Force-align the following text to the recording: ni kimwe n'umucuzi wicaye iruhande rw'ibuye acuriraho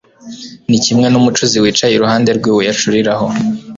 ni 0.69 0.77
kimwe 0.85 1.07
n'umucuzi 1.09 1.57
wicaye 1.63 1.93
iruhande 1.95 2.29
rw'ibuye 2.37 2.69
acuriraho 2.73 3.25